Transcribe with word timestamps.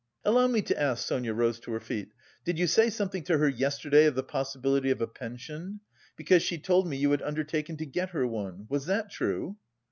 "Allow 0.25 0.47
me 0.47 0.63
to 0.63 0.81
ask," 0.81 1.05
Sonia 1.07 1.31
rose 1.31 1.59
to 1.59 1.71
her 1.73 1.79
feet, 1.79 2.09
"did 2.43 2.57
you 2.57 2.65
say 2.65 2.89
something 2.89 3.21
to 3.25 3.37
her 3.37 3.47
yesterday 3.47 4.05
of 4.07 4.15
the 4.15 4.23
possibility 4.23 4.89
of 4.89 4.99
a 4.99 5.05
pension? 5.05 5.79
Because 6.15 6.41
she 6.41 6.57
told 6.57 6.87
me 6.87 6.97
you 6.97 7.11
had 7.11 7.21
undertaken 7.21 7.77
to 7.77 7.85
get 7.85 8.09
her 8.09 8.25
one. 8.25 8.65
Was 8.67 8.87
that 8.87 9.11
true?" 9.11 9.57